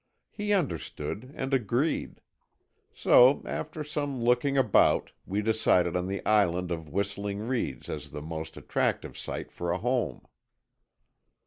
He 0.31 0.51
understood 0.51 1.31
and 1.35 1.53
agreed. 1.53 2.21
So 2.91 3.43
after 3.45 3.83
some 3.83 4.19
looking 4.19 4.57
about, 4.57 5.11
we 5.27 5.43
decided 5.43 5.95
on 5.95 6.07
the 6.07 6.25
island 6.27 6.71
of 6.71 6.89
Whistling 6.89 7.47
Reeds 7.47 7.87
as 7.87 8.09
the 8.09 8.23
most 8.23 8.57
attractive 8.57 9.15
site 9.15 9.51
for 9.51 9.69
a 9.69 9.77
home." 9.77 10.25